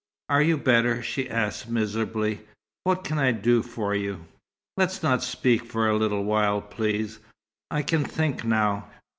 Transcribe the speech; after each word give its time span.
"Are 0.29 0.41
you 0.41 0.57
better?" 0.57 1.03
she 1.03 1.29
asked, 1.29 1.69
miserably. 1.69 2.41
"What 2.85 3.03
can 3.03 3.19
I 3.19 3.31
do 3.31 3.61
for 3.61 3.93
you?" 3.93 4.25
"Let's 4.75 5.03
not 5.03 5.21
speak 5.21 5.63
for 5.65 5.87
a 5.87 5.95
little 5.95 6.23
while, 6.23 6.59
please. 6.59 7.19
I 7.69 7.83
can 7.83 8.03
think 8.03 8.43
now. 8.43 8.87